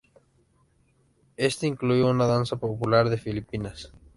[1.37, 3.91] Este incluyó una danza popular de Filipinas.